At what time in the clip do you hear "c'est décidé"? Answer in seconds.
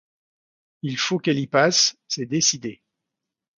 2.07-2.81